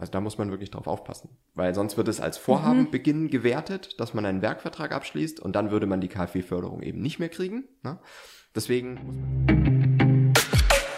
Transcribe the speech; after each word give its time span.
Also 0.00 0.12
da 0.12 0.20
muss 0.22 0.38
man 0.38 0.50
wirklich 0.50 0.70
drauf 0.70 0.86
aufpassen. 0.86 1.28
Weil 1.54 1.74
sonst 1.74 1.98
wird 1.98 2.08
es 2.08 2.20
als 2.20 2.38
Vorhabenbeginn 2.38 3.24
Mhm. 3.24 3.28
gewertet, 3.30 4.00
dass 4.00 4.14
man 4.14 4.24
einen 4.24 4.40
Werkvertrag 4.40 4.92
abschließt 4.92 5.40
und 5.40 5.54
dann 5.54 5.70
würde 5.70 5.86
man 5.86 6.00
die 6.00 6.08
KfW-Förderung 6.08 6.80
eben 6.82 7.02
nicht 7.02 7.18
mehr 7.18 7.28
kriegen. 7.28 7.64
Ne? 7.82 7.98
Deswegen 8.54 8.94
muss 8.94 9.14
man 9.14 10.32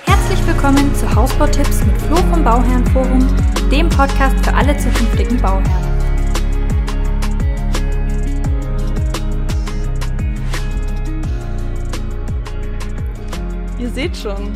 Herzlich 0.06 0.46
willkommen 0.46 0.94
zu 0.94 1.12
Hausbautipps 1.14 1.84
mit 1.84 2.00
Flo 2.02 2.14
vom 2.16 2.44
Bauherrenforum, 2.44 3.26
dem 3.72 3.88
Podcast 3.88 4.36
für 4.46 4.54
alle 4.54 4.76
zukünftigen 4.76 5.40
Bauherren. 5.42 5.90
Ihr 13.78 13.88
seht 13.90 14.16
schon, 14.16 14.52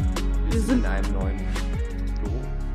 wir 0.48 0.54
in 0.56 0.62
sind, 0.66 0.86
einem 0.86 1.12
neuen. 1.12 1.45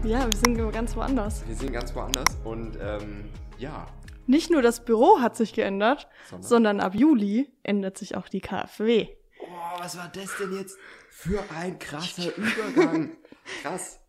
Ja, 0.04 0.26
wir 0.26 0.38
sind 0.38 0.72
ganz 0.74 0.96
woanders. 0.96 1.48
Wir 1.48 1.56
sind 1.56 1.72
ganz 1.74 1.94
woanders 1.96 2.36
und 2.44 2.78
ähm, 2.82 3.30
ja, 3.58 3.86
Nicht 4.28 4.50
nur 4.52 4.62
das 4.62 4.84
Büro 4.84 5.20
hat 5.20 5.36
sich 5.36 5.54
geändert, 5.54 6.08
Sondern? 6.30 6.48
sondern 6.50 6.80
ab 6.80 6.96
Juli 6.96 7.52
ändert 7.64 7.98
sich 7.98 8.16
auch 8.16 8.28
die 8.28 8.42
KfW. 8.42 9.08
oh, 9.42 9.80
was 9.80 9.98
war 9.98 10.10
das 10.14 10.36
denn 10.38 10.54
jetzt 10.54 10.78
für 11.10 11.44
ein 11.56 11.78
krasser 11.80 12.36
Übergang? 12.38 13.12
Krass. 13.62 14.00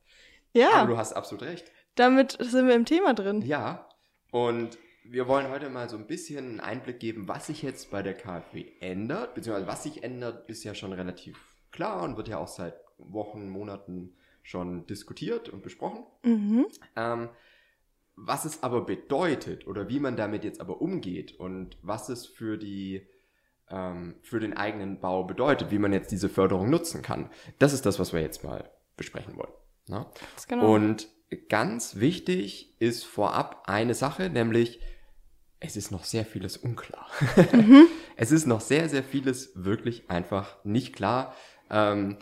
Ja, 0.52 0.70
Aber 0.74 0.90
du 0.92 0.96
hast 0.98 1.12
absolut 1.14 1.42
recht. 1.44 1.70
damit 1.94 2.36
sind 2.40 2.66
wir 2.68 2.74
im 2.74 2.84
Thema 2.84 3.14
drin. 3.14 3.42
Ja, 3.42 3.88
und 4.30 4.78
wir 5.04 5.26
wollen 5.28 5.48
heute 5.50 5.68
mal 5.68 5.88
so 5.88 5.96
ein 5.96 6.06
bisschen 6.06 6.46
einen 6.48 6.60
Einblick 6.60 7.00
geben, 7.00 7.26
was 7.28 7.46
sich 7.46 7.62
jetzt 7.62 7.90
bei 7.90 8.02
der 8.02 8.14
KfW 8.14 8.66
ändert, 8.80 9.34
beziehungsweise 9.34 9.66
was 9.66 9.82
sich 9.82 10.02
ändert, 10.04 10.48
ist 10.48 10.64
ja 10.64 10.74
schon 10.74 10.92
relativ 10.92 11.38
klar 11.70 12.02
und 12.02 12.16
wird 12.16 12.28
ja 12.28 12.38
auch 12.38 12.48
seit 12.48 12.74
Wochen, 12.98 13.48
Monaten 13.48 14.16
schon 14.42 14.86
diskutiert 14.86 15.48
und 15.48 15.62
besprochen. 15.62 16.04
Mhm. 16.24 16.66
Ähm, 16.96 17.28
was 18.14 18.44
es 18.44 18.62
aber 18.62 18.84
bedeutet 18.84 19.66
oder 19.66 19.88
wie 19.88 20.00
man 20.00 20.16
damit 20.16 20.44
jetzt 20.44 20.60
aber 20.60 20.82
umgeht 20.82 21.38
und 21.38 21.78
was 21.82 22.08
es 22.08 22.26
für 22.26 22.58
die 22.58 23.06
ähm, 23.70 24.16
für 24.22 24.38
den 24.38 24.56
eigenen 24.56 25.00
Bau 25.00 25.24
bedeutet, 25.24 25.70
wie 25.70 25.78
man 25.78 25.92
jetzt 25.92 26.12
diese 26.12 26.28
Förderung 26.28 26.68
nutzen 26.68 27.02
kann, 27.02 27.30
das 27.58 27.72
ist 27.72 27.86
das, 27.86 27.98
was 27.98 28.12
wir 28.12 28.20
jetzt 28.20 28.44
mal 28.44 28.70
besprechen 28.96 29.36
wollen. 29.36 29.52
Ne? 29.86 30.06
Genau. 30.46 30.74
Und 30.74 31.08
ganz 31.48 31.96
wichtig 31.96 32.76
ist 32.80 33.04
vorab 33.04 33.64
eine 33.66 33.94
Sache, 33.94 34.28
nämlich 34.28 34.80
es 35.58 35.76
ist 35.76 35.90
noch 35.90 36.04
sehr 36.04 36.26
vieles 36.26 36.56
unklar. 36.56 37.06
Es 38.16 38.30
ist 38.30 38.46
noch 38.46 38.60
sehr, 38.60 38.88
sehr 38.88 39.02
vieles 39.02 39.52
wirklich 39.54 40.10
einfach 40.10 40.62
nicht 40.64 40.94
klar. 40.94 41.34
Ähm, 41.70 42.18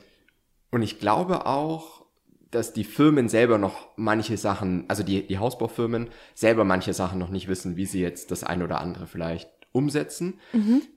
und 0.70 0.82
ich 0.82 0.98
glaube 0.98 1.46
auch, 1.46 2.06
dass 2.50 2.72
die 2.72 2.84
Firmen 2.84 3.28
selber 3.28 3.58
noch 3.58 3.88
manche 3.96 4.36
Sachen, 4.36 4.84
also 4.88 5.02
die, 5.02 5.26
die 5.26 5.38
Hausbaufirmen 5.38 6.10
selber 6.34 6.64
manche 6.64 6.94
Sachen 6.94 7.18
noch 7.18 7.30
nicht 7.30 7.48
wissen, 7.48 7.76
wie 7.76 7.86
sie 7.86 8.00
jetzt 8.00 8.30
das 8.30 8.44
ein 8.44 8.62
oder 8.62 8.80
andere 8.80 9.06
vielleicht 9.06 9.50
umsetzen. 9.72 10.40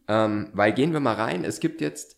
Ähm, 0.08 0.50
weil 0.54 0.74
gehen 0.74 0.94
wir 0.94 1.00
mal 1.00 1.16
rein, 1.16 1.46
es 1.46 1.60
gibt 1.60 1.82
jetzt 1.82 2.18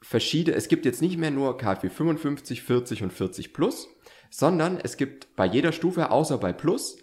verschiedene, 0.00 0.56
es 0.56 0.68
gibt 0.68 0.84
jetzt 0.84 1.02
nicht 1.02 1.16
mehr 1.16 1.30
nur 1.30 1.56
KfW 1.56 1.88
55, 1.88 2.62
40 2.62 3.02
und 3.04 3.12
40 3.12 3.52
plus, 3.52 3.88
sondern 4.30 4.78
es 4.82 4.96
gibt 4.96 5.34
bei 5.36 5.46
jeder 5.46 5.72
Stufe, 5.72 6.10
außer 6.10 6.38
bei 6.38 6.52
Plus, 6.52 6.98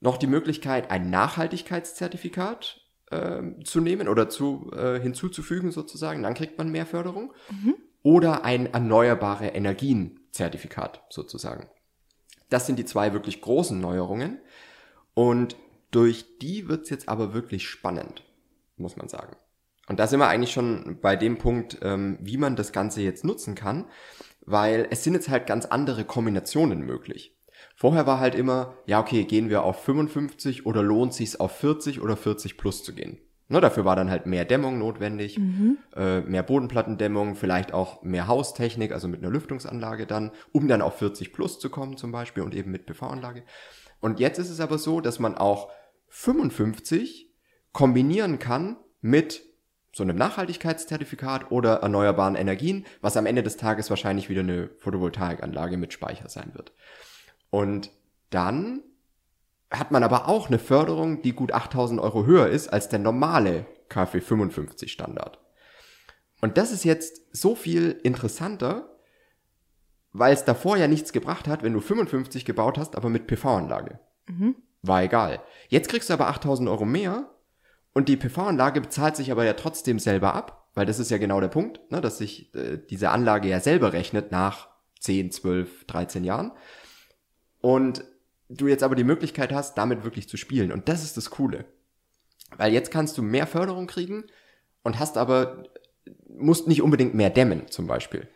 noch 0.00 0.16
die 0.16 0.26
Möglichkeit, 0.26 0.90
ein 0.90 1.10
Nachhaltigkeitszertifikat 1.10 2.80
ähm, 3.10 3.64
zu 3.64 3.80
nehmen 3.80 4.08
oder 4.08 4.28
zu, 4.28 4.70
äh, 4.74 4.98
hinzuzufügen 5.00 5.70
sozusagen, 5.70 6.22
dann 6.22 6.34
kriegt 6.34 6.58
man 6.58 6.70
mehr 6.70 6.86
Förderung. 6.86 7.32
Oder 8.02 8.44
ein 8.44 8.72
erneuerbare 8.72 9.52
Energien-Zertifikat 10.36 11.02
sozusagen. 11.08 11.68
Das 12.48 12.66
sind 12.66 12.78
die 12.78 12.84
zwei 12.84 13.12
wirklich 13.12 13.40
großen 13.40 13.80
Neuerungen. 13.80 14.40
Und 15.14 15.56
durch 15.90 16.38
die 16.38 16.68
wird's 16.68 16.90
jetzt 16.90 17.08
aber 17.08 17.32
wirklich 17.32 17.68
spannend, 17.68 18.22
muss 18.76 18.96
man 18.96 19.08
sagen. 19.08 19.36
Und 19.88 20.00
da 20.00 20.06
sind 20.06 20.20
wir 20.20 20.28
eigentlich 20.28 20.52
schon 20.52 20.98
bei 21.00 21.16
dem 21.16 21.38
Punkt, 21.38 21.78
ähm, 21.82 22.18
wie 22.20 22.36
man 22.36 22.56
das 22.56 22.72
Ganze 22.72 23.02
jetzt 23.02 23.24
nutzen 23.24 23.54
kann, 23.54 23.86
weil 24.44 24.88
es 24.90 25.04
sind 25.04 25.14
jetzt 25.14 25.28
halt 25.28 25.46
ganz 25.46 25.64
andere 25.64 26.04
Kombinationen 26.04 26.80
möglich. 26.80 27.36
Vorher 27.74 28.06
war 28.06 28.18
halt 28.20 28.34
immer, 28.34 28.76
ja, 28.86 29.00
okay, 29.00 29.24
gehen 29.24 29.48
wir 29.48 29.62
auf 29.62 29.82
55 29.84 30.66
oder 30.66 30.82
lohnt 30.82 31.14
sich's 31.14 31.36
auf 31.36 31.52
40 31.56 32.00
oder 32.00 32.16
40 32.16 32.58
plus 32.58 32.82
zu 32.82 32.94
gehen. 32.94 33.20
Ne, 33.48 33.60
dafür 33.60 33.84
war 33.84 33.94
dann 33.94 34.10
halt 34.10 34.26
mehr 34.26 34.44
Dämmung 34.44 34.78
notwendig, 34.78 35.38
äh, 35.94 36.20
mehr 36.22 36.42
Bodenplattendämmung, 36.42 37.36
vielleicht 37.36 37.72
auch 37.72 38.02
mehr 38.02 38.26
Haustechnik, 38.26 38.90
also 38.90 39.06
mit 39.06 39.22
einer 39.22 39.30
Lüftungsanlage 39.30 40.06
dann, 40.06 40.32
um 40.50 40.66
dann 40.66 40.82
auf 40.82 40.98
40 40.98 41.32
plus 41.32 41.60
zu 41.60 41.70
kommen 41.70 41.96
zum 41.96 42.10
Beispiel 42.10 42.42
und 42.42 42.56
eben 42.56 42.72
mit 42.72 42.86
PV-Anlage. 42.86 43.44
Und 44.00 44.18
jetzt 44.18 44.38
ist 44.38 44.50
es 44.50 44.58
aber 44.58 44.78
so, 44.78 45.00
dass 45.00 45.20
man 45.20 45.36
auch 45.36 45.70
55 46.08 47.32
kombinieren 47.72 48.40
kann 48.40 48.78
mit 49.00 49.42
so 49.92 50.02
einem 50.02 50.16
Nachhaltigkeitszertifikat 50.16 51.50
oder 51.50 51.76
erneuerbaren 51.76 52.34
Energien, 52.34 52.84
was 53.00 53.16
am 53.16 53.26
Ende 53.26 53.42
des 53.42 53.56
Tages 53.56 53.90
wahrscheinlich 53.90 54.28
wieder 54.28 54.40
eine 54.40 54.70
Photovoltaikanlage 54.78 55.76
mit 55.76 55.92
Speicher 55.92 56.28
sein 56.28 56.50
wird. 56.54 56.72
Und 57.50 57.90
dann 58.30 58.82
hat 59.70 59.90
man 59.90 60.02
aber 60.02 60.28
auch 60.28 60.48
eine 60.48 60.58
Förderung, 60.58 61.22
die 61.22 61.32
gut 61.32 61.52
8000 61.52 62.00
Euro 62.00 62.24
höher 62.26 62.48
ist 62.48 62.68
als 62.68 62.88
der 62.88 62.98
normale 62.98 63.66
KfW 63.88 64.20
55 64.20 64.92
Standard. 64.92 65.40
Und 66.40 66.58
das 66.58 66.72
ist 66.72 66.84
jetzt 66.84 67.22
so 67.32 67.54
viel 67.54 67.98
interessanter, 68.02 68.96
weil 70.12 70.32
es 70.32 70.44
davor 70.44 70.76
ja 70.76 70.88
nichts 70.88 71.12
gebracht 71.12 71.48
hat, 71.48 71.62
wenn 71.62 71.72
du 71.72 71.80
55 71.80 72.44
gebaut 72.44 72.78
hast, 72.78 72.96
aber 72.96 73.08
mit 73.08 73.26
PV-Anlage. 73.26 73.98
War 74.82 75.02
egal. 75.02 75.42
Jetzt 75.68 75.88
kriegst 75.88 76.10
du 76.10 76.14
aber 76.14 76.28
8000 76.28 76.68
Euro 76.68 76.84
mehr 76.84 77.30
und 77.92 78.08
die 78.08 78.16
PV-Anlage 78.16 78.80
bezahlt 78.80 79.16
sich 79.16 79.32
aber 79.32 79.44
ja 79.44 79.54
trotzdem 79.54 79.98
selber 79.98 80.34
ab, 80.34 80.68
weil 80.74 80.86
das 80.86 80.98
ist 80.98 81.10
ja 81.10 81.18
genau 81.18 81.40
der 81.40 81.48
Punkt, 81.48 81.80
ne, 81.90 82.00
dass 82.00 82.18
sich 82.18 82.54
äh, 82.54 82.78
diese 82.78 83.10
Anlage 83.10 83.48
ja 83.48 83.60
selber 83.60 83.92
rechnet 83.92 84.30
nach 84.30 84.68
10, 85.00 85.32
12, 85.32 85.86
13 85.86 86.24
Jahren. 86.24 86.52
Und 87.60 88.04
du 88.48 88.68
jetzt 88.68 88.82
aber 88.82 88.94
die 88.94 89.04
Möglichkeit 89.04 89.52
hast, 89.52 89.76
damit 89.76 90.04
wirklich 90.04 90.28
zu 90.28 90.36
spielen. 90.36 90.72
Und 90.72 90.88
das 90.88 91.02
ist 91.02 91.16
das 91.16 91.30
Coole. 91.30 91.64
Weil 92.56 92.72
jetzt 92.72 92.90
kannst 92.90 93.18
du 93.18 93.22
mehr 93.22 93.46
Förderung 93.46 93.86
kriegen 93.86 94.24
und 94.82 94.98
hast 94.98 95.16
aber, 95.16 95.64
musst 96.28 96.68
nicht 96.68 96.82
unbedingt 96.82 97.14
mehr 97.14 97.30
dämmen, 97.30 97.68
zum 97.68 97.86
Beispiel. 97.86 98.28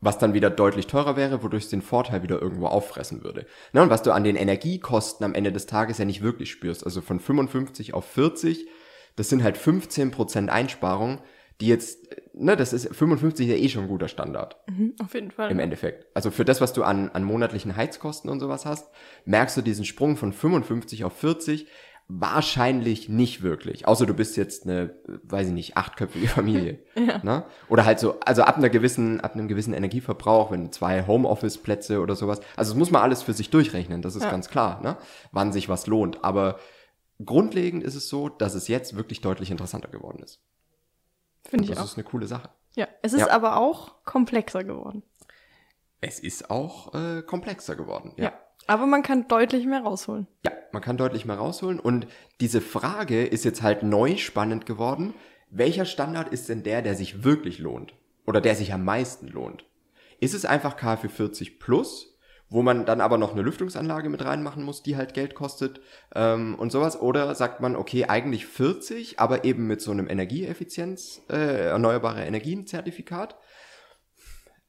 Was 0.00 0.18
dann 0.18 0.34
wieder 0.34 0.50
deutlich 0.50 0.86
teurer 0.86 1.16
wäre, 1.16 1.42
wodurch 1.42 1.64
es 1.64 1.70
den 1.70 1.82
Vorteil 1.82 2.22
wieder 2.22 2.40
irgendwo 2.40 2.66
auffressen 2.66 3.22
würde. 3.22 3.46
Ne, 3.72 3.82
und 3.82 3.90
was 3.90 4.02
du 4.02 4.12
an 4.12 4.24
den 4.24 4.36
Energiekosten 4.36 5.24
am 5.24 5.34
Ende 5.34 5.52
des 5.52 5.66
Tages 5.66 5.98
ja 5.98 6.04
nicht 6.04 6.22
wirklich 6.22 6.50
spürst. 6.50 6.84
Also 6.84 7.00
von 7.00 7.20
55 7.20 7.94
auf 7.94 8.04
40, 8.04 8.68
das 9.16 9.28
sind 9.28 9.42
halt 9.42 9.56
15% 9.56 10.48
Einsparung, 10.48 11.20
die 11.60 11.66
jetzt, 11.68 12.08
ne, 12.34 12.56
das 12.56 12.72
ist 12.72 12.94
55 12.94 13.46
ist 13.48 13.52
ja 13.52 13.58
eh 13.62 13.68
schon 13.68 13.82
ein 13.84 13.88
guter 13.88 14.08
Standard 14.08 14.56
Mhm, 14.68 14.94
auf 15.02 15.14
jeden 15.14 15.30
Fall. 15.30 15.50
im 15.50 15.58
Endeffekt. 15.60 16.06
Also 16.14 16.30
für 16.30 16.44
das, 16.44 16.60
was 16.60 16.72
du 16.72 16.82
an, 16.82 17.10
an 17.10 17.22
monatlichen 17.24 17.76
Heizkosten 17.76 18.30
und 18.30 18.40
sowas 18.40 18.64
hast, 18.66 18.88
merkst 19.24 19.56
du 19.56 19.62
diesen 19.62 19.84
Sprung 19.84 20.16
von 20.16 20.32
55 20.32 21.04
auf 21.04 21.12
40 21.16 21.66
wahrscheinlich 22.08 23.08
nicht 23.08 23.42
wirklich. 23.42 23.86
Außer 23.88 24.06
du 24.06 24.12
bist 24.14 24.36
jetzt 24.36 24.64
eine, 24.66 24.94
weiß 25.22 25.46
ich 25.48 25.52
nicht, 25.52 25.76
achtköpfige 25.76 26.28
Familie. 26.28 26.78
ne? 27.22 27.44
Oder 27.68 27.84
halt 27.84 28.00
so, 28.00 28.18
also 28.20 28.42
ab 28.42 28.58
einer 28.58 28.68
gewissen, 28.68 29.20
ab 29.20 29.34
einem 29.34 29.48
gewissen 29.48 29.72
Energieverbrauch, 29.72 30.50
wenn 30.50 30.72
zwei 30.72 31.06
Homeoffice-Plätze 31.06 32.00
oder 32.00 32.14
sowas. 32.16 32.40
Also 32.56 32.72
das 32.72 32.78
muss 32.78 32.90
man 32.90 33.02
alles 33.02 33.22
für 33.22 33.32
sich 33.32 33.50
durchrechnen, 33.50 34.02
das 34.02 34.16
ist 34.16 34.24
Ja. 34.24 34.30
ganz 34.30 34.48
klar, 34.48 34.82
ne? 34.82 34.96
wann 35.32 35.52
sich 35.52 35.68
was 35.68 35.86
lohnt. 35.86 36.22
Aber 36.24 36.58
grundlegend 37.24 37.82
ist 37.82 37.94
es 37.94 38.08
so, 38.08 38.28
dass 38.28 38.54
es 38.54 38.68
jetzt 38.68 38.96
wirklich 38.96 39.20
deutlich 39.20 39.50
interessanter 39.50 39.88
geworden 39.88 40.22
ist. 40.22 40.40
Finde 41.44 41.64
ich 41.64 41.70
das 41.70 41.78
auch. 41.78 41.84
ist 41.84 41.94
eine 41.96 42.04
coole 42.04 42.26
Sache. 42.26 42.50
Ja, 42.74 42.88
es 43.02 43.12
ist 43.12 43.20
Ja. 43.20 43.30
aber 43.30 43.56
auch 43.58 44.04
komplexer 44.04 44.64
geworden. 44.64 45.02
Es 46.00 46.18
ist 46.18 46.50
auch 46.50 46.94
äh, 46.94 47.22
komplexer 47.22 47.76
geworden. 47.76 48.12
Ja. 48.16 48.32
Aber 48.66 48.86
man 48.86 49.02
kann 49.02 49.28
deutlich 49.28 49.66
mehr 49.66 49.82
rausholen. 49.82 50.26
Ja, 50.44 50.52
man 50.72 50.82
kann 50.82 50.96
deutlich 50.96 51.24
mehr 51.24 51.36
rausholen. 51.36 51.80
Und 51.80 52.06
diese 52.40 52.60
Frage 52.60 53.24
ist 53.26 53.44
jetzt 53.44 53.62
halt 53.62 53.82
neu 53.82 54.16
spannend 54.16 54.66
geworden. 54.66 55.14
Welcher 55.50 55.84
Standard 55.84 56.28
ist 56.32 56.48
denn 56.48 56.62
der, 56.62 56.80
der 56.82 56.94
sich 56.94 57.24
wirklich 57.24 57.58
lohnt? 57.58 57.94
Oder 58.26 58.40
der 58.40 58.54
sich 58.54 58.72
am 58.72 58.84
meisten 58.84 59.26
lohnt? 59.28 59.64
Ist 60.20 60.34
es 60.34 60.44
einfach 60.44 60.76
KfW 60.76 61.08
40 61.08 61.58
Plus, 61.58 62.11
wo 62.52 62.62
man 62.62 62.84
dann 62.84 63.00
aber 63.00 63.16
noch 63.16 63.32
eine 63.32 63.40
Lüftungsanlage 63.40 64.10
mit 64.10 64.24
reinmachen 64.24 64.62
muss, 64.62 64.82
die 64.82 64.96
halt 64.96 65.14
Geld 65.14 65.34
kostet 65.34 65.80
ähm, 66.14 66.54
und 66.56 66.70
sowas? 66.70 67.00
Oder 67.00 67.34
sagt 67.34 67.60
man, 67.60 67.76
okay, 67.76 68.04
eigentlich 68.04 68.46
40, 68.46 69.18
aber 69.18 69.44
eben 69.44 69.66
mit 69.66 69.80
so 69.80 69.90
einem 69.90 70.08
Energieeffizienz, 70.08 71.22
äh, 71.30 71.68
erneuerbare 71.68 72.24
Energien-Zertifikat? 72.24 73.36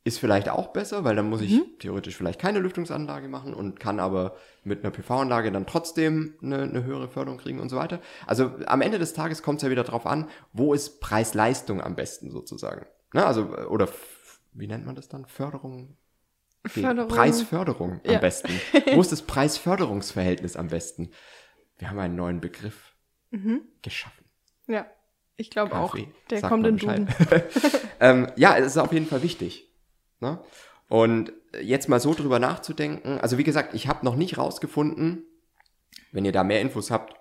Ist 0.05 0.19
vielleicht 0.19 0.49
auch 0.49 0.73
besser, 0.73 1.03
weil 1.05 1.15
dann 1.15 1.29
muss 1.29 1.41
ich 1.41 1.61
theoretisch 1.79 2.17
vielleicht 2.17 2.39
keine 2.39 2.59
Lüftungsanlage 2.59 3.29
machen 3.29 3.53
und 3.53 3.79
kann 3.79 4.01
aber 4.01 4.35
mit 4.63 4.83
einer 4.83 4.91
PV-Anlage 4.91 5.49
dann 5.51 5.65
trotzdem 5.65 6.35
eine, 6.41 6.63
eine 6.63 6.83
höhere 6.83 7.07
Förderung 7.07 7.37
kriegen 7.37 7.59
und 7.59 7.69
so 7.69 7.77
weiter. 7.77 7.99
Also 8.27 8.51
am 8.65 8.81
Ende 8.81 8.99
des 8.99 9.13
Tages 9.13 9.43
kommt 9.43 9.59
es 9.59 9.63
ja 9.63 9.69
wieder 9.69 9.85
drauf 9.85 10.05
an, 10.05 10.29
wo 10.51 10.73
ist 10.73 10.99
Preis-Leistung 10.99 11.81
am 11.81 11.95
besten 11.95 12.31
sozusagen. 12.31 12.85
Ne? 13.13 13.25
Also, 13.25 13.47
oder 13.69 13.87
wie 14.51 14.67
nennt 14.67 14.85
man 14.85 14.95
das 14.95 15.07
dann? 15.07 15.25
Förderung 15.25 15.95
Förderung. 16.65 17.09
Preisförderung 17.09 17.91
am 18.05 18.11
Ja. 18.11 18.19
besten. 18.19 18.53
Wo 18.93 19.01
ist 19.01 19.11
das 19.11 19.21
Preis-Förderungsverhältnis 19.23 20.55
am 20.55 20.67
besten? 20.67 21.09
Wir 21.77 21.89
haben 21.89 21.99
einen 21.99 22.15
neuen 22.15 22.39
Begriff 22.41 22.95
geschaffen. 23.81 24.25
Ja, 24.67 24.85
ich 25.37 25.49
glaube 25.49 25.75
auch. 25.75 25.95
Der 26.29 26.41
kommt 26.41 26.67
in 26.67 26.77
Duden. 26.77 27.07
Ähm, 27.99 28.27
ja, 28.35 28.57
es 28.57 28.65
ist 28.67 28.77
auf 28.77 28.91
jeden 28.91 29.05
Fall 29.05 29.23
wichtig. 29.23 29.71
Ne? 30.19 30.39
Und 30.89 31.31
jetzt 31.61 31.87
mal 31.87 32.01
so 32.01 32.13
drüber 32.13 32.37
nachzudenken. 32.37 33.17
Also 33.19 33.37
wie 33.37 33.45
gesagt, 33.45 33.73
ich 33.73 33.87
habe 33.87 34.03
noch 34.03 34.15
nicht 34.17 34.37
rausgefunden, 34.37 35.25
wenn 36.11 36.25
ihr 36.25 36.33
da 36.33 36.43
mehr 36.43 36.59
Infos 36.59 36.91
habt, 36.91 37.15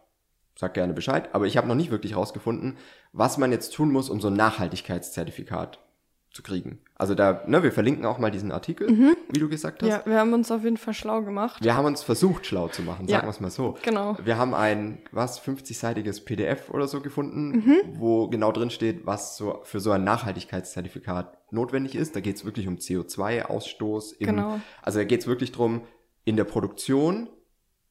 sagt 0.57 0.75
gerne 0.75 0.93
Bescheid, 0.93 1.33
aber 1.35 1.47
ich 1.47 1.57
habe 1.57 1.69
noch 1.69 1.77
nicht 1.77 1.91
wirklich 1.93 2.17
rausgefunden, 2.17 2.79
was 3.13 3.39
man 3.39 3.53
jetzt 3.53 3.75
tun 3.75 3.93
muss, 3.93 4.11
um 4.11 4.21
so 4.21 4.27
ein 4.29 4.35
Nachhaltigkeitszertifikat 4.35 5.79
zu 6.33 6.43
kriegen. 6.43 6.79
Also 6.97 7.15
da, 7.15 7.43
ne, 7.47 7.63
wir 7.63 7.73
verlinken 7.73 8.07
auch 8.07 8.19
mal 8.19 8.31
diesen 8.31 8.53
Artikel, 8.53 8.89
wie 9.31 9.39
du 9.39 9.49
gesagt 9.49 9.83
hast. 9.83 9.89
Ja, 9.89 10.03
wir 10.07 10.19
haben 10.19 10.33
uns 10.33 10.51
auf 10.51 10.65
jeden 10.65 10.77
Fall 10.77 10.95
schlau 10.95 11.23
gemacht. 11.23 11.63
Wir 11.63 11.77
haben 11.77 11.85
uns 11.85 12.03
versucht, 12.03 12.47
schlau 12.47 12.69
zu 12.69 12.83
machen, 12.83 13.07
sagen 13.07 13.21
Ja. 13.21 13.27
wir 13.27 13.31
es 13.31 13.41
mal 13.41 13.51
so. 13.51 13.77
Genau. 13.83 14.17
Wir 14.25 14.39
haben 14.39 14.55
ein, 14.55 14.99
was, 15.11 15.39
50-seitiges 15.41 16.25
PDF 16.25 16.71
oder 16.71 16.89
so 16.89 17.01
gefunden, 17.01 17.51
Mhm. 17.51 17.77
wo 17.99 18.29
genau 18.29 18.51
drin 18.53 18.71
steht, 18.71 19.05
was 19.05 19.37
so 19.37 19.61
für 19.65 19.81
so 19.81 19.91
ein 19.91 20.05
Nachhaltigkeitszertifikat 20.05 21.37
notwendig 21.53 21.95
ist. 21.97 22.17
Da 22.17 22.21
geht 22.21 22.37
es 22.37 22.45
wirklich 22.45 22.67
um 22.69 22.77
CO2-Ausstoß. 22.79 24.15
im- 24.19 24.27
Genau. 24.29 24.61
Also 24.83 24.99
da 25.01 25.05
geht 25.05 25.21
es 25.21 25.27
wirklich 25.27 25.53
drum 25.53 25.83
in 26.25 26.37
der 26.37 26.45
Produktion, 26.45 27.29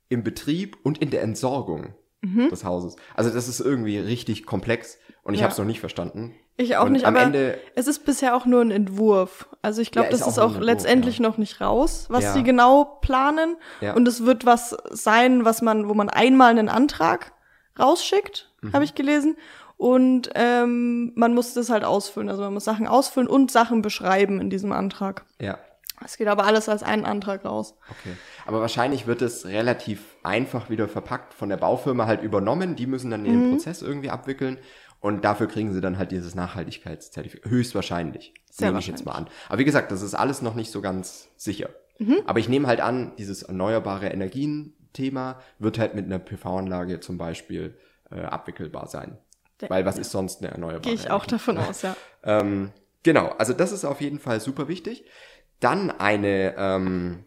im 0.09 0.23
Betrieb 0.23 0.77
und 0.83 0.97
in 0.97 1.09
der 1.09 1.21
Entsorgung 1.21 1.93
des 2.23 2.63
Hauses. 2.63 2.95
Also 3.15 3.29
das 3.31 3.47
ist 3.47 3.59
irgendwie 3.59 3.97
richtig 3.97 4.45
komplex 4.45 4.97
und 5.23 5.33
ich 5.33 5.39
Mhm. 5.39 5.41
Ja. 5.41 5.43
habe 5.45 5.51
es 5.53 5.57
noch 5.57 5.65
nicht 5.65 5.79
verstanden. 5.79 6.35
Ich 6.57 6.77
auch 6.77 6.85
Und 6.85 6.91
nicht, 6.91 7.05
am 7.05 7.15
aber 7.15 7.25
Ende- 7.25 7.57
es 7.75 7.87
ist 7.87 8.05
bisher 8.05 8.35
auch 8.35 8.45
nur 8.45 8.61
ein 8.61 8.69
Entwurf. 8.71 9.47
Also 9.63 9.81
ich 9.81 9.89
glaube, 9.91 10.09
Ja, 10.09 10.13
ist 10.13 10.19
das 10.21 10.27
ist 10.33 10.37
auch 10.37 10.43
auch 10.43 10.47
ein 10.49 10.55
Entwurf, 10.57 10.65
letztendlich 10.67 11.17
ja. 11.17 11.23
noch 11.23 11.37
nicht 11.37 11.59
raus, 11.61 12.05
was 12.09 12.33
sie 12.33 12.43
genau 12.43 12.85
planen. 13.01 13.55
Und 13.95 14.07
es 14.07 14.23
wird 14.25 14.45
was 14.45 14.77
sein, 14.91 15.45
was 15.45 15.61
man, 15.63 15.89
wo 15.89 15.93
man 15.95 16.09
einmal 16.09 16.51
einen 16.51 16.69
Antrag 16.69 17.31
rausschickt, 17.79 18.51
Mhm. 18.61 18.73
habe 18.73 18.83
ich 18.83 18.93
gelesen. 18.95 19.37
Und 19.77 20.29
ähm, 20.35 21.13
man 21.15 21.33
muss 21.33 21.55
das 21.55 21.71
halt 21.71 21.83
ausfüllen. 21.83 22.29
Also 22.29 22.43
man 22.43 22.53
muss 22.53 22.65
Sachen 22.65 22.85
ausfüllen 22.85 23.27
und 23.27 23.49
Sachen 23.49 23.81
beschreiben 23.81 24.39
in 24.39 24.51
diesem 24.51 24.71
Antrag. 24.73 25.25
Ja, 25.41 25.57
Es 26.03 26.17
geht 26.17 26.27
aber 26.27 26.45
alles 26.45 26.67
als 26.69 26.83
einen 26.83 27.05
Antrag 27.05 27.45
raus. 27.45 27.75
Okay. 27.89 28.15
Aber 28.45 28.61
wahrscheinlich 28.61 29.07
wird 29.07 29.21
es 29.21 29.45
relativ 29.45 30.03
einfach 30.23 30.69
wieder 30.69 30.87
verpackt 30.87 31.33
von 31.33 31.49
der 31.49 31.57
Baufirma 31.57 32.05
halt 32.07 32.21
übernommen. 32.23 32.75
Die 32.75 32.87
müssen 32.87 33.11
dann 33.11 33.21
Mhm. 33.21 33.25
den 33.25 33.49
Prozess 33.51 33.81
irgendwie 33.81 34.09
abwickeln. 34.09 34.57
Und 34.99 35.25
dafür 35.25 35.47
kriegen 35.47 35.73
sie 35.73 35.81
dann 35.81 35.97
halt 35.97 36.11
dieses 36.11 36.35
Nachhaltigkeitszertifikat. 36.35 37.51
Höchstwahrscheinlich. 37.51 38.33
Sehr 38.51 38.67
nehme 38.67 38.79
ich 38.79 38.87
jetzt 38.87 39.05
mal 39.05 39.13
an. 39.13 39.27
Aber 39.49 39.57
wie 39.57 39.65
gesagt, 39.65 39.91
das 39.91 40.01
ist 40.03 40.13
alles 40.13 40.41
noch 40.43 40.53
nicht 40.55 40.71
so 40.71 40.81
ganz 40.81 41.29
sicher. 41.37 41.69
Mhm. 41.97 42.17
Aber 42.25 42.39
ich 42.39 42.49
nehme 42.49 42.67
halt 42.67 42.81
an, 42.81 43.13
dieses 43.17 43.41
erneuerbare 43.43 44.07
Energien-Thema 44.09 45.39
wird 45.59 45.79
halt 45.79 45.95
mit 45.95 46.05
einer 46.05 46.19
PV-Anlage 46.19 46.99
zum 46.99 47.17
Beispiel 47.17 47.77
äh, 48.11 48.21
abwickelbar 48.21 48.87
sein. 48.87 49.17
Der- 49.61 49.69
Weil 49.69 49.85
was 49.85 49.97
ist 49.97 50.11
sonst 50.11 50.41
eine 50.41 50.51
erneuerbare 50.51 50.81
Gehe 50.81 50.93
ich 50.93 51.09
auch 51.09 51.23
Energie? 51.23 51.31
davon 51.31 51.57
aus, 51.57 51.81
ja. 51.83 51.95
Ähm, 52.23 52.71
genau, 53.03 53.29
also 53.37 53.53
das 53.53 53.71
ist 53.71 53.85
auf 53.85 54.01
jeden 54.01 54.19
Fall 54.19 54.39
super 54.39 54.67
wichtig. 54.67 55.05
Dann 55.61 55.91
eine, 55.91 56.55
ähm, 56.57 57.23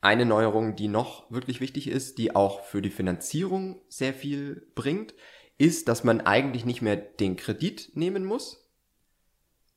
eine 0.00 0.24
Neuerung, 0.24 0.76
die 0.76 0.88
noch 0.88 1.30
wirklich 1.30 1.60
wichtig 1.60 1.88
ist, 1.88 2.16
die 2.16 2.34
auch 2.34 2.64
für 2.64 2.80
die 2.80 2.90
Finanzierung 2.90 3.82
sehr 3.88 4.14
viel 4.14 4.66
bringt, 4.74 5.14
ist, 5.58 5.88
dass 5.88 6.04
man 6.04 6.22
eigentlich 6.22 6.64
nicht 6.64 6.80
mehr 6.80 6.96
den 6.96 7.36
Kredit 7.36 7.90
nehmen 7.94 8.24
muss. 8.24 8.66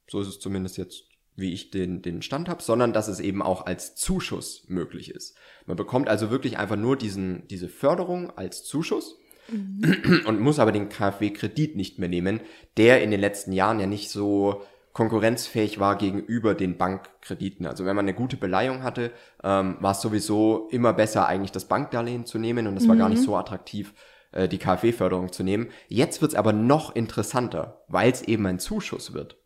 So 0.08 0.22
ist 0.22 0.28
es 0.28 0.40
zumindest 0.40 0.78
jetzt, 0.78 1.10
wie 1.36 1.52
ich 1.52 1.72
den, 1.72 2.02
den 2.02 2.22
Stand 2.22 2.48
habe, 2.48 2.64
sondern 2.64 2.94
dass 2.94 3.08
es 3.08 3.20
eben 3.20 3.42
auch 3.42 3.66
als 3.66 3.96
Zuschuss 3.96 4.64
möglich 4.68 5.12
ist. 5.12 5.36
Man 5.66 5.76
bekommt 5.76 6.08
also 6.08 6.30
wirklich 6.32 6.58
einfach 6.58 6.78
nur 6.78 6.96
diesen, 6.96 7.48
diese 7.48 7.68
Förderung 7.68 8.30
als 8.38 8.64
Zuschuss 8.64 9.18
und 10.26 10.40
muss 10.40 10.60
aber 10.60 10.72
den 10.72 10.90
KfW-Kredit 10.90 11.76
nicht 11.76 12.00
mehr 12.00 12.08
nehmen, 12.08 12.40
der 12.78 13.04
in 13.04 13.12
den 13.12 13.20
letzten 13.20 13.52
Jahren 13.52 13.80
ja 13.80 13.88
nicht 13.88 14.10
so 14.10 14.64
konkurrenzfähig 14.94 15.80
war 15.80 15.98
gegenüber 15.98 16.54
den 16.54 16.78
Bankkrediten. 16.78 17.66
Also 17.66 17.86
wenn 17.86 17.96
man 17.96 18.06
eine 18.06 18.14
gute 18.14 18.38
Beleihung 18.38 18.84
hatte, 18.84 19.12
ähm, 19.44 19.78
war 19.80 19.92
es 19.92 20.02
sowieso 20.02 20.68
immer 20.70 20.94
besser, 20.94 21.28
eigentlich 21.28 21.52
das 21.52 21.66
Bankdarlehen 21.66 22.26
zu 22.26 22.38
nehmen 22.38 22.68
und 22.68 22.78
es 22.78 22.88
war 22.88 22.96
gar 22.96 23.10
nicht 23.10 23.24
so 23.24 23.36
attraktiv, 23.36 23.94
äh, 24.32 24.48
die 24.48 24.60
KfW-Förderung 24.60 25.32
zu 25.32 25.44
nehmen. 25.44 25.70
Jetzt 25.88 26.22
wird 26.22 26.34
es 26.34 26.38
aber 26.38 26.54
noch 26.54 26.96
interessanter, 26.96 27.82
weil 27.88 28.12
es 28.12 28.22
eben 28.22 28.46
ein 28.46 28.60
Zuschuss 28.60 29.14
wird. 29.14 29.38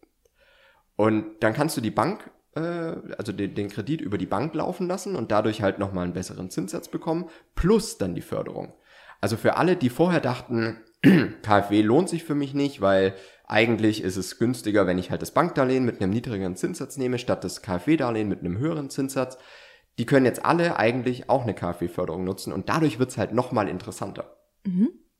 Und 0.97 1.25
dann 1.41 1.53
kannst 1.53 1.77
du 1.77 1.81
die 1.81 1.91
Bank, 1.91 2.29
äh, 2.55 2.61
also 3.17 3.31
den, 3.31 3.55
den 3.55 3.69
Kredit 3.69 4.01
über 4.01 4.17
die 4.17 4.25
Bank 4.25 4.53
laufen 4.53 4.87
lassen 4.87 5.15
und 5.15 5.31
dadurch 5.31 5.61
halt 5.61 5.79
nochmal 5.79 6.03
einen 6.03 6.13
besseren 6.13 6.49
Zinssatz 6.49 6.89
bekommen, 6.89 7.29
plus 7.55 7.97
dann 7.97 8.15
die 8.15 8.21
Förderung. 8.21 8.73
Also 9.21 9.37
für 9.37 9.55
alle, 9.55 9.77
die 9.77 9.89
vorher 9.89 10.19
dachten, 10.19 10.81
KfW 11.41 11.81
lohnt 11.81 12.09
sich 12.09 12.23
für 12.23 12.35
mich 12.35 12.53
nicht, 12.53 12.81
weil 12.81 13.15
eigentlich 13.45 14.03
ist 14.03 14.17
es 14.17 14.39
günstiger, 14.39 14.87
wenn 14.87 14.97
ich 14.97 15.11
halt 15.11 15.21
das 15.21 15.31
Bankdarlehen 15.31 15.85
mit 15.85 16.01
einem 16.01 16.11
niedrigeren 16.11 16.55
Zinssatz 16.55 16.97
nehme, 16.97 17.17
statt 17.17 17.43
das 17.43 17.61
KfW-Darlehen 17.61 18.27
mit 18.27 18.39
einem 18.39 18.57
höheren 18.57 18.89
Zinssatz. 18.89 19.37
Die 19.97 20.05
können 20.05 20.25
jetzt 20.25 20.43
alle 20.45 20.77
eigentlich 20.77 21.29
auch 21.29 21.43
eine 21.43 21.53
KfW-Förderung 21.53 22.23
nutzen 22.23 22.53
und 22.53 22.69
dadurch 22.69 22.99
wird's 22.99 23.17
halt 23.17 23.33
nochmal 23.33 23.67
interessanter 23.67 24.37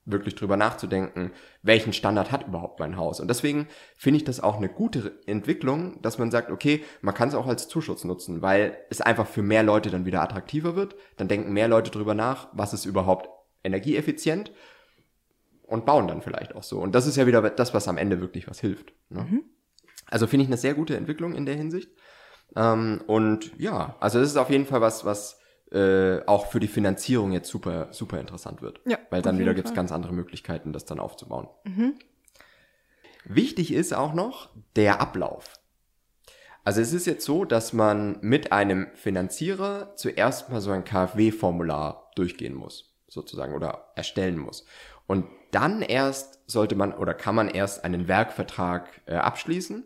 wirklich 0.07 0.35
drüber 0.35 0.57
nachzudenken, 0.57 1.31
welchen 1.61 1.93
Standard 1.93 2.31
hat 2.31 2.47
überhaupt 2.47 2.79
mein 2.79 2.95
Haus. 2.95 3.19
Und 3.19 3.27
deswegen 3.27 3.67
finde 3.97 4.17
ich 4.17 4.23
das 4.23 4.39
auch 4.39 4.55
eine 4.55 4.69
gute 4.69 5.19
Entwicklung, 5.27 6.01
dass 6.01 6.17
man 6.17 6.31
sagt, 6.31 6.49
okay, 6.49 6.83
man 7.01 7.13
kann 7.13 7.29
es 7.29 7.35
auch 7.35 7.45
als 7.45 7.67
Zuschuss 7.67 8.05
nutzen, 8.05 8.41
weil 8.41 8.77
es 8.89 9.01
einfach 9.01 9.27
für 9.27 9.43
mehr 9.43 9.63
Leute 9.63 9.91
dann 9.91 10.05
wieder 10.05 10.21
attraktiver 10.21 10.75
wird. 10.75 10.95
Dann 11.17 11.27
denken 11.27 11.51
mehr 11.51 11.67
Leute 11.67 11.91
drüber 11.91 12.13
nach, 12.13 12.47
was 12.53 12.73
ist 12.73 12.85
überhaupt 12.85 13.29
energieeffizient 13.63 14.51
und 15.67 15.85
bauen 15.85 16.07
dann 16.07 16.21
vielleicht 16.21 16.55
auch 16.55 16.63
so. 16.63 16.79
Und 16.79 16.95
das 16.95 17.05
ist 17.05 17.17
ja 17.17 17.27
wieder 17.27 17.47
das, 17.49 17.73
was 17.73 17.87
am 17.87 17.97
Ende 17.97 18.19
wirklich 18.21 18.47
was 18.49 18.59
hilft. 18.59 18.93
Ne? 19.09 19.43
Also 20.09 20.25
finde 20.25 20.43
ich 20.43 20.49
eine 20.49 20.57
sehr 20.57 20.73
gute 20.73 20.95
Entwicklung 20.95 21.33
in 21.35 21.45
der 21.45 21.55
Hinsicht. 21.55 21.91
Ähm, 22.55 23.01
und 23.07 23.51
ja, 23.59 23.95
also 23.99 24.19
das 24.19 24.29
ist 24.29 24.37
auf 24.37 24.49
jeden 24.49 24.65
Fall 24.65 24.81
was, 24.81 25.05
was 25.05 25.39
äh, 25.71 26.21
auch 26.25 26.47
für 26.47 26.61
die 26.61 26.69
Finanzierung 26.69 27.33
jetzt 27.33 27.49
super, 27.49 27.89
super 27.91 28.19
interessant 28.19 28.61
wird. 28.61 28.79
Ja, 28.85 28.97
Weil 29.09 29.21
dann 29.21 29.37
wieder 29.37 29.53
gibt's 29.53 29.71
Fall. 29.71 29.75
ganz 29.75 29.91
andere 29.91 30.13
Möglichkeiten, 30.13 30.71
das 30.71 30.85
dann 30.85 30.99
aufzubauen. 30.99 31.49
Wichtig 33.25 33.73
ist 33.73 33.93
auch 33.93 34.13
noch 34.13 34.49
der 34.77 35.01
Ablauf. 35.01 35.59
Also 36.63 36.81
es 36.81 36.93
ist 36.93 37.05
jetzt 37.05 37.25
so, 37.25 37.45
dass 37.45 37.73
man 37.73 38.17
mit 38.21 38.51
einem 38.51 38.87
Finanzierer 38.93 39.95
zuerst 39.95 40.49
mal 40.49 40.61
so 40.61 40.71
ein 40.71 40.85
KfW-Formular 40.85 42.11
durchgehen 42.15 42.53
muss, 42.53 42.93
sozusagen, 43.07 43.53
oder 43.53 43.91
erstellen 43.95 44.37
muss. 44.37 44.65
Und 45.07 45.25
dann 45.51 45.81
erst 45.81 46.39
sollte 46.45 46.75
man 46.75 46.93
oder 46.93 47.13
kann 47.13 47.35
man 47.35 47.47
erst 47.47 47.83
einen 47.83 48.07
Werkvertrag 48.07 49.01
äh, 49.05 49.15
abschließen. 49.15 49.83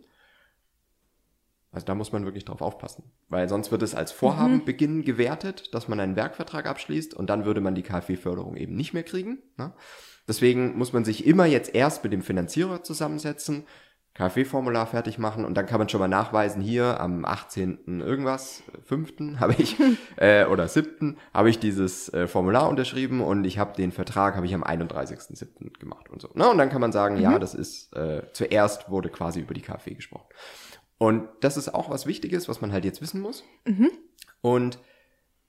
Also 1.72 1.86
da 1.86 1.96
muss 1.96 2.12
man 2.12 2.26
wirklich 2.26 2.44
drauf 2.44 2.62
aufpassen, 2.62 3.04
weil 3.30 3.48
sonst 3.48 3.72
wird 3.72 3.82
es 3.82 3.96
als 3.96 4.12
Vorhabenbeginn 4.12 5.04
gewertet, 5.04 5.74
dass 5.74 5.88
man 5.88 6.02
einen 6.02 6.18
Werkvertrag 6.18 6.66
abschließt 6.66 7.14
und 7.14 7.30
dann 7.30 7.46
würde 7.46 7.62
man 7.62 7.76
die 7.76 7.84
KfW-Förderung 7.84 8.58
eben 8.58 8.76
nicht 8.76 8.94
mehr 8.94 9.04
kriegen. 9.04 9.40
Ne? 9.58 9.72
Deswegen 10.28 10.78
muss 10.78 10.92
man 10.92 11.06
sich 11.06 11.26
immer 11.26 11.46
jetzt 11.46 11.74
erst 11.74 12.04
mit 12.04 12.12
dem 12.12 12.24
Finanzierer 12.24 12.84
zusammensetzen, 12.84 13.66
KfW-Formular 14.14 14.88
fertig 14.88 15.18
machen 15.18 15.46
und 15.46 15.56
dann 15.56 15.66
kann 15.66 15.80
man 15.80 15.88
schon 15.88 16.02
mal 16.02 16.08
nachweisen, 16.08 16.62
hier 16.62 17.00
am 17.00 17.24
18. 17.24 18.02
irgendwas, 18.02 18.64
5. 18.84 19.14
habe 19.40 19.56
ich, 19.58 19.78
äh, 20.18 20.46
oder 20.46 20.68
7. 20.68 21.18
habe 21.34 21.50
ich 21.50 21.60
dieses 21.60 22.14
äh, 22.14 22.28
Formular 22.28 22.70
unterschrieben 22.70 23.22
und 23.22 23.46
ich 23.46 23.58
habe 23.58 23.76
den 23.76 23.92
Vertrag, 23.92 24.36
habe 24.36 24.46
ich 24.46 24.54
am 24.54 24.64
31.7. 24.64 25.80
gemacht 25.80 26.10
und 26.10 26.22
so. 26.22 26.30
Ne? 26.34 26.50
Und 26.50 26.58
dann 26.58 26.70
kann 26.70 26.82
man 26.82 26.92
sagen, 26.92 27.18
ja, 27.18 27.40
das 27.40 27.54
ist, 27.54 27.96
äh, 27.96 28.24
zuerst 28.34 28.90
wurde 28.90 29.10
quasi 29.10 29.40
über 29.40 29.54
die 29.54 29.62
KfW 29.62 29.94
gesprochen. 29.94 30.28
Und 30.98 31.28
das 31.40 31.58
ist 31.58 31.74
auch 31.74 31.90
was 31.90 32.06
Wichtiges, 32.06 32.48
was 32.48 32.62
man 32.62 32.72
halt 32.72 32.86
jetzt 32.86 33.02
wissen 33.02 33.22
muss. 33.22 33.44
Und 34.42 34.78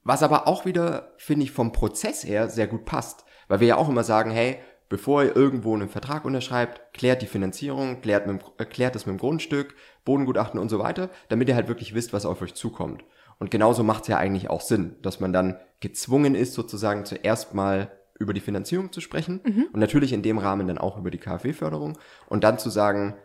was 0.03 0.23
aber 0.23 0.47
auch 0.47 0.65
wieder, 0.65 1.13
finde 1.17 1.43
ich, 1.43 1.51
vom 1.51 1.71
Prozess 1.71 2.23
her 2.23 2.49
sehr 2.49 2.67
gut 2.67 2.85
passt. 2.85 3.25
Weil 3.47 3.59
wir 3.59 3.67
ja 3.67 3.75
auch 3.75 3.89
immer 3.89 4.03
sagen, 4.03 4.31
hey, 4.31 4.59
bevor 4.89 5.23
ihr 5.23 5.35
irgendwo 5.35 5.73
einen 5.73 5.89
Vertrag 5.89 6.25
unterschreibt, 6.25 6.93
klärt 6.93 7.21
die 7.21 7.27
Finanzierung, 7.27 8.01
klärt, 8.01 8.27
mit, 8.27 8.41
äh, 8.57 8.65
klärt 8.65 8.95
das 8.95 9.05
mit 9.05 9.13
dem 9.13 9.19
Grundstück, 9.19 9.75
Bodengutachten 10.05 10.59
und 10.59 10.69
so 10.69 10.79
weiter, 10.79 11.09
damit 11.29 11.47
ihr 11.47 11.55
halt 11.55 11.67
wirklich 11.67 11.93
wisst, 11.93 12.13
was 12.13 12.25
auf 12.25 12.41
euch 12.41 12.53
zukommt. 12.53 13.03
Und 13.39 13.51
genauso 13.51 13.83
macht 13.83 14.03
es 14.03 14.07
ja 14.09 14.17
eigentlich 14.17 14.49
auch 14.49 14.61
Sinn, 14.61 14.95
dass 15.01 15.19
man 15.19 15.33
dann 15.33 15.57
gezwungen 15.79 16.35
ist, 16.35 16.53
sozusagen 16.53 17.05
zuerst 17.05 17.53
mal 17.53 17.91
über 18.19 18.33
die 18.33 18.41
Finanzierung 18.41 18.91
zu 18.91 19.01
sprechen 19.01 19.39
und 19.73 19.79
natürlich 19.79 20.13
in 20.13 20.21
dem 20.21 20.37
Rahmen 20.37 20.67
dann 20.67 20.77
auch 20.77 20.97
über 20.97 21.11
die 21.11 21.17
KfW-Förderung 21.17 21.97
und 22.27 22.43
dann 22.43 22.59
zu 22.59 22.69
sagen, 22.69 23.15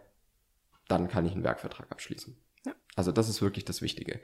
dann 0.89 1.09
kann 1.09 1.27
ich 1.27 1.33
einen 1.33 1.45
Werkvertrag 1.45 1.93
abschließen. 1.93 2.37
Also 2.97 3.13
das 3.13 3.29
ist 3.29 3.43
wirklich 3.43 3.65
das 3.65 3.83
Wichtige. 3.83 4.21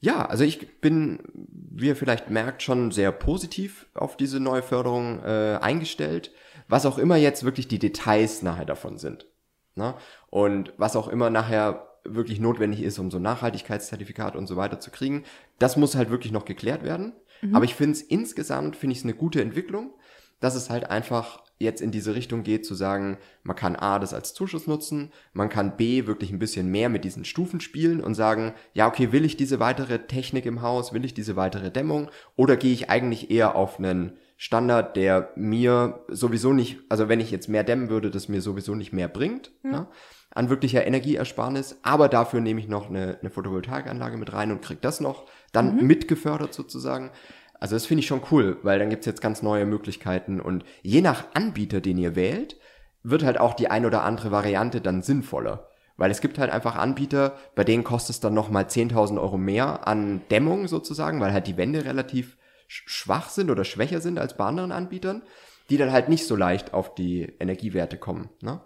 Ja, 0.00 0.26
also 0.26 0.44
ich 0.44 0.80
bin, 0.80 1.18
wie 1.34 1.88
ihr 1.88 1.96
vielleicht 1.96 2.30
merkt, 2.30 2.62
schon 2.62 2.92
sehr 2.92 3.10
positiv 3.10 3.86
auf 3.94 4.16
diese 4.16 4.38
neue 4.38 4.62
Förderung 4.62 5.22
äh, 5.24 5.58
eingestellt, 5.60 6.32
was 6.68 6.86
auch 6.86 6.98
immer 6.98 7.16
jetzt 7.16 7.44
wirklich 7.44 7.66
die 7.66 7.80
Details 7.80 8.42
nachher 8.42 8.64
davon 8.66 8.98
sind. 8.98 9.26
Ne? 9.74 9.94
Und 10.30 10.72
was 10.76 10.94
auch 10.94 11.08
immer 11.08 11.30
nachher 11.30 11.88
wirklich 12.04 12.40
notwendig 12.40 12.82
ist, 12.82 12.98
um 12.98 13.10
so 13.10 13.18
ein 13.18 13.22
Nachhaltigkeitszertifikat 13.22 14.36
und 14.36 14.46
so 14.46 14.56
weiter 14.56 14.80
zu 14.80 14.90
kriegen. 14.90 15.24
Das 15.58 15.76
muss 15.76 15.94
halt 15.94 16.10
wirklich 16.10 16.32
noch 16.32 16.44
geklärt 16.44 16.84
werden. 16.84 17.12
Mhm. 17.42 17.54
Aber 17.54 17.64
ich 17.64 17.74
finde 17.74 17.92
es 17.92 18.02
insgesamt, 18.02 18.76
finde 18.76 18.92
ich 18.92 18.98
es 18.98 19.04
eine 19.04 19.14
gute 19.14 19.42
Entwicklung, 19.42 19.92
dass 20.40 20.54
es 20.54 20.70
halt 20.70 20.90
einfach 20.90 21.42
jetzt 21.58 21.80
in 21.80 21.90
diese 21.90 22.14
Richtung 22.14 22.44
geht, 22.44 22.64
zu 22.64 22.74
sagen, 22.74 23.18
man 23.42 23.56
kann 23.56 23.74
A, 23.74 23.98
das 23.98 24.14
als 24.14 24.32
Zuschuss 24.32 24.66
nutzen, 24.66 25.12
man 25.32 25.48
kann 25.48 25.76
B, 25.76 26.06
wirklich 26.06 26.30
ein 26.30 26.38
bisschen 26.38 26.68
mehr 26.68 26.88
mit 26.88 27.04
diesen 27.04 27.24
Stufen 27.24 27.60
spielen 27.60 28.00
und 28.00 28.14
sagen, 28.14 28.54
ja, 28.74 28.86
okay, 28.86 29.10
will 29.12 29.24
ich 29.24 29.36
diese 29.36 29.58
weitere 29.58 30.06
Technik 30.06 30.46
im 30.46 30.62
Haus, 30.62 30.92
will 30.92 31.04
ich 31.04 31.14
diese 31.14 31.36
weitere 31.36 31.70
Dämmung 31.70 32.10
oder 32.36 32.56
gehe 32.56 32.72
ich 32.72 32.90
eigentlich 32.90 33.30
eher 33.30 33.56
auf 33.56 33.78
einen 33.78 34.12
Standard, 34.36 34.96
der 34.96 35.32
mir 35.34 36.04
sowieso 36.06 36.52
nicht, 36.52 36.78
also 36.88 37.08
wenn 37.08 37.18
ich 37.18 37.32
jetzt 37.32 37.48
mehr 37.48 37.64
dämmen 37.64 37.90
würde, 37.90 38.10
das 38.10 38.28
mir 38.28 38.40
sowieso 38.40 38.76
nicht 38.76 38.92
mehr 38.92 39.08
bringt, 39.08 39.50
mhm. 39.64 39.70
ne, 39.72 39.86
an 40.30 40.50
wirklicher 40.50 40.86
Energieersparnis, 40.86 41.78
aber 41.82 42.08
dafür 42.08 42.40
nehme 42.40 42.60
ich 42.60 42.68
noch 42.68 42.88
eine, 42.88 43.18
eine 43.20 43.30
Photovoltaikanlage 43.30 44.16
mit 44.16 44.32
rein 44.32 44.52
und 44.52 44.62
kriege 44.62 44.80
das 44.80 45.00
noch 45.00 45.26
dann 45.50 45.76
mhm. 45.76 45.86
mitgefördert 45.88 46.54
sozusagen. 46.54 47.10
Also 47.60 47.74
das 47.74 47.86
finde 47.86 48.00
ich 48.00 48.06
schon 48.06 48.22
cool, 48.30 48.58
weil 48.62 48.78
dann 48.78 48.90
gibt's 48.90 49.06
jetzt 49.06 49.20
ganz 49.20 49.42
neue 49.42 49.66
Möglichkeiten 49.66 50.40
und 50.40 50.64
je 50.82 51.00
nach 51.00 51.24
Anbieter, 51.34 51.80
den 51.80 51.98
ihr 51.98 52.14
wählt, 52.14 52.56
wird 53.02 53.24
halt 53.24 53.38
auch 53.38 53.54
die 53.54 53.70
ein 53.70 53.86
oder 53.86 54.04
andere 54.04 54.30
Variante 54.30 54.80
dann 54.80 55.02
sinnvoller. 55.02 55.68
Weil 55.96 56.12
es 56.12 56.20
gibt 56.20 56.38
halt 56.38 56.52
einfach 56.52 56.76
Anbieter, 56.76 57.36
bei 57.56 57.64
denen 57.64 57.82
kostet 57.82 58.16
es 58.16 58.20
dann 58.20 58.34
nochmal 58.34 58.64
10.000 58.64 59.20
Euro 59.20 59.36
mehr 59.36 59.88
an 59.88 60.22
Dämmung 60.30 60.68
sozusagen, 60.68 61.20
weil 61.20 61.32
halt 61.32 61.48
die 61.48 61.56
Wände 61.56 61.84
relativ 61.84 62.36
schwach 62.68 63.30
sind 63.30 63.50
oder 63.50 63.64
schwächer 63.64 64.00
sind 64.00 64.18
als 64.18 64.36
bei 64.36 64.44
anderen 64.44 64.70
Anbietern, 64.70 65.22
die 65.70 65.76
dann 65.76 65.90
halt 65.90 66.08
nicht 66.08 66.26
so 66.26 66.36
leicht 66.36 66.72
auf 66.72 66.94
die 66.94 67.22
Energiewerte 67.40 67.96
kommen. 67.98 68.30
Ne? 68.40 68.60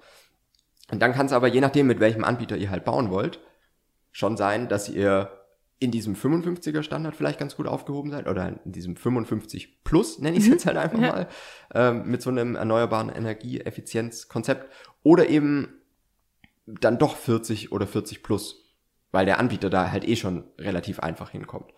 Und 0.91 1.01
dann 1.01 1.15
kann 1.15 1.27
es 1.27 1.33
aber, 1.33 1.49
je 1.49 1.63
nachdem, 1.63 1.87
mit 1.87 2.01
welchem 2.01 2.25
Anbieter 2.25 2.57
ihr 2.57 2.71
halt 2.71 2.85
bauen 2.85 3.11
wollt, 3.11 3.41
schon 4.11 4.37
sein, 4.37 4.69
dass 4.69 4.91
ihr 4.91 5.31
in 5.83 5.91
diesem 5.91 6.15
55er 6.15 6.83
Standard 6.83 7.17
vielleicht 7.17 7.39
ganz 7.39 7.57
gut 7.57 7.67
aufgehoben 7.67 8.11
seid 8.11 8.29
oder 8.29 8.61
in 8.65 8.73
diesem 8.73 8.97
55 8.97 9.83
Plus, 9.83 10.21
nenne 10.21 10.37
ich 10.37 10.45
es 10.45 10.47
mhm. 10.47 10.53
jetzt 10.53 10.67
halt 10.67 10.77
einfach 10.77 11.01
ja. 11.01 11.09
mal, 11.09 11.29
ähm, 11.75 12.07
mit 12.07 12.23
so 12.23 12.31
einem 12.31 12.55
erneuerbaren 12.55 13.09
Energieeffizienzkonzept 13.09 14.71
oder 15.03 15.29
eben 15.29 15.69
dann 16.67 16.99
doch 16.99 17.17
40 17.17 17.73
oder 17.73 17.87
40 17.87 18.23
Plus, 18.23 18.73
weil 19.11 19.27
der 19.27 19.41
Anbieter 19.41 19.71
da 19.71 19.91
halt 19.91 20.07
eh 20.09 20.17
schon 20.17 20.45
relativ 20.59 21.01
einfach 21.01 21.31
hinkommt. 21.31 21.73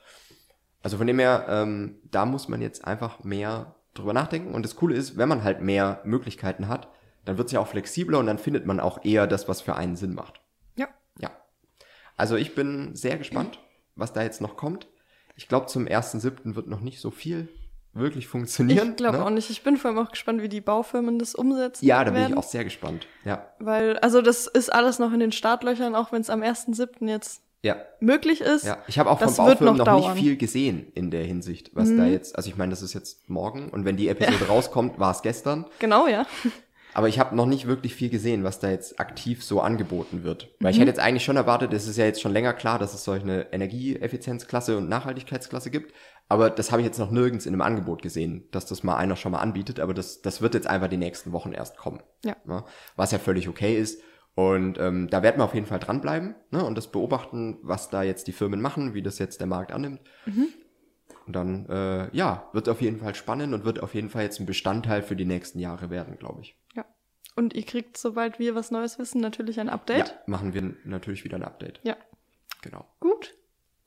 Also 0.82 0.98
von 0.98 1.06
dem 1.06 1.18
her, 1.18 1.46
ähm, 1.48 1.96
da 2.04 2.26
muss 2.26 2.48
man 2.48 2.60
jetzt 2.60 2.84
einfach 2.84 3.24
mehr 3.24 3.76
drüber 3.94 4.12
nachdenken 4.12 4.54
und 4.54 4.64
das 4.64 4.76
Coole 4.76 4.94
ist, 4.94 5.16
wenn 5.16 5.28
man 5.28 5.42
halt 5.42 5.62
mehr 5.62 6.02
Möglichkeiten 6.04 6.68
hat, 6.68 6.88
dann 7.24 7.38
wird 7.38 7.46
es 7.46 7.52
ja 7.52 7.60
auch 7.60 7.68
flexibler 7.68 8.18
und 8.18 8.26
dann 8.26 8.38
findet 8.38 8.66
man 8.66 8.80
auch 8.80 9.02
eher 9.02 9.26
das, 9.26 9.48
was 9.48 9.62
für 9.62 9.76
einen 9.76 9.96
Sinn 9.96 10.14
macht. 10.14 10.42
Ja. 10.76 10.88
Ja. 11.18 11.30
Also 12.16 12.36
ich 12.36 12.54
bin 12.54 12.94
sehr 12.94 13.16
gespannt 13.16 13.58
was 13.96 14.12
da 14.12 14.22
jetzt 14.22 14.40
noch 14.40 14.56
kommt. 14.56 14.86
Ich 15.36 15.48
glaube, 15.48 15.66
zum 15.66 15.86
1.7. 15.86 16.54
wird 16.54 16.68
noch 16.68 16.80
nicht 16.80 17.00
so 17.00 17.10
viel 17.10 17.48
wirklich 17.92 18.26
funktionieren. 18.26 18.90
Ich 18.90 18.96
glaube 18.96 19.18
ne? 19.18 19.24
auch 19.24 19.30
nicht. 19.30 19.50
Ich 19.50 19.62
bin 19.62 19.76
vor 19.76 19.90
allem 19.90 19.98
auch 19.98 20.10
gespannt, 20.10 20.42
wie 20.42 20.48
die 20.48 20.60
Baufirmen 20.60 21.18
das 21.18 21.34
umsetzen. 21.34 21.84
Ja, 21.84 22.04
da 22.04 22.10
bin 22.10 22.26
ich 22.26 22.36
auch 22.36 22.42
sehr 22.42 22.64
gespannt. 22.64 23.06
Ja. 23.24 23.48
Weil, 23.58 23.98
also 23.98 24.20
das 24.20 24.46
ist 24.46 24.72
alles 24.72 24.98
noch 24.98 25.12
in 25.12 25.20
den 25.20 25.32
Startlöchern, 25.32 25.94
auch 25.94 26.12
wenn 26.12 26.20
es 26.20 26.30
am 26.30 26.42
1.7. 26.42 27.08
jetzt 27.08 27.42
ja. 27.62 27.76
möglich 28.00 28.40
ist. 28.40 28.64
Ja, 28.64 28.78
ich 28.86 28.98
habe 28.98 29.10
auch 29.10 29.18
von 29.18 29.34
Baufirmen 29.34 29.76
noch, 29.76 29.86
noch 29.86 30.14
nicht 30.14 30.22
viel 30.22 30.36
gesehen 30.36 30.92
in 30.94 31.10
der 31.10 31.24
Hinsicht, 31.24 31.70
was 31.74 31.88
mhm. 31.88 31.98
da 31.98 32.06
jetzt, 32.06 32.36
also 32.36 32.48
ich 32.48 32.56
meine, 32.56 32.70
das 32.70 32.82
ist 32.82 32.94
jetzt 32.94 33.28
morgen 33.28 33.70
und 33.70 33.84
wenn 33.84 33.96
die 33.96 34.08
Episode 34.08 34.38
ja. 34.40 34.46
rauskommt, 34.46 34.98
war 34.98 35.12
es 35.12 35.22
gestern. 35.22 35.66
Genau, 35.78 36.06
ja. 36.06 36.26
Aber 36.94 37.08
ich 37.08 37.18
habe 37.18 37.34
noch 37.34 37.46
nicht 37.46 37.66
wirklich 37.66 37.94
viel 37.94 38.08
gesehen, 38.08 38.44
was 38.44 38.60
da 38.60 38.70
jetzt 38.70 39.00
aktiv 39.00 39.44
so 39.44 39.60
angeboten 39.60 40.22
wird. 40.22 40.54
Weil 40.60 40.70
mhm. 40.70 40.74
ich 40.74 40.80
hätte 40.80 40.90
jetzt 40.90 41.00
eigentlich 41.00 41.24
schon 41.24 41.36
erwartet, 41.36 41.72
es 41.72 41.88
ist 41.88 41.96
ja 41.96 42.04
jetzt 42.04 42.22
schon 42.22 42.32
länger 42.32 42.54
klar, 42.54 42.78
dass 42.78 42.94
es 42.94 43.04
solch 43.04 43.22
eine 43.22 43.52
Energieeffizienzklasse 43.52 44.76
und 44.78 44.88
Nachhaltigkeitsklasse 44.88 45.70
gibt. 45.70 45.92
Aber 46.28 46.50
das 46.50 46.70
habe 46.70 46.80
ich 46.80 46.86
jetzt 46.86 46.98
noch 46.98 47.10
nirgends 47.10 47.46
in 47.46 47.52
einem 47.52 47.62
Angebot 47.62 48.00
gesehen, 48.00 48.48
dass 48.52 48.64
das 48.66 48.84
mal 48.84 48.96
einer 48.96 49.16
schon 49.16 49.32
mal 49.32 49.40
anbietet. 49.40 49.80
Aber 49.80 49.92
das, 49.92 50.22
das 50.22 50.40
wird 50.40 50.54
jetzt 50.54 50.68
einfach 50.68 50.88
die 50.88 50.96
nächsten 50.96 51.32
Wochen 51.32 51.52
erst 51.52 51.76
kommen. 51.76 52.00
Ja. 52.24 52.36
Ne? 52.46 52.64
Was 52.96 53.10
ja 53.10 53.18
völlig 53.18 53.48
okay 53.48 53.76
ist. 53.76 54.00
Und 54.36 54.78
ähm, 54.78 55.08
da 55.10 55.22
werden 55.22 55.38
wir 55.38 55.44
auf 55.44 55.54
jeden 55.54 55.66
Fall 55.66 55.78
dranbleiben 55.78 56.34
ne? 56.50 56.64
und 56.64 56.76
das 56.76 56.90
beobachten, 56.90 57.58
was 57.62 57.90
da 57.90 58.02
jetzt 58.02 58.26
die 58.26 58.32
Firmen 58.32 58.60
machen, 58.60 58.94
wie 58.94 59.02
das 59.02 59.18
jetzt 59.18 59.40
der 59.40 59.46
Markt 59.46 59.72
annimmt. 59.72 60.00
Mhm. 60.26 60.48
Und 61.26 61.36
dann, 61.36 61.66
äh, 61.66 62.14
ja, 62.16 62.48
wird 62.52 62.68
auf 62.68 62.82
jeden 62.82 62.98
Fall 62.98 63.14
spannend 63.14 63.54
und 63.54 63.64
wird 63.64 63.82
auf 63.82 63.94
jeden 63.94 64.10
Fall 64.10 64.24
jetzt 64.24 64.40
ein 64.40 64.46
Bestandteil 64.46 65.02
für 65.02 65.16
die 65.16 65.24
nächsten 65.24 65.58
Jahre 65.58 65.88
werden, 65.90 66.18
glaube 66.18 66.42
ich. 66.42 66.56
Und 67.36 67.54
ihr 67.54 67.64
kriegt, 67.64 67.96
sobald 67.96 68.38
wir 68.38 68.54
was 68.54 68.70
Neues 68.70 68.98
wissen, 68.98 69.20
natürlich 69.20 69.58
ein 69.58 69.68
Update. 69.68 70.08
Ja, 70.08 70.22
machen 70.26 70.54
wir 70.54 70.76
natürlich 70.84 71.24
wieder 71.24 71.36
ein 71.36 71.42
Update. 71.42 71.80
Ja. 71.82 71.96
Genau. 72.62 72.86
Gut. 73.00 73.34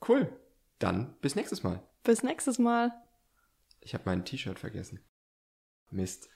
Cool. 0.06 0.30
Dann 0.78 1.16
bis 1.20 1.34
nächstes 1.34 1.62
Mal. 1.62 1.82
Bis 2.04 2.22
nächstes 2.22 2.58
Mal. 2.58 2.92
Ich 3.80 3.94
habe 3.94 4.04
mein 4.06 4.24
T-Shirt 4.24 4.58
vergessen. 4.58 5.00
Mist. 5.90 6.28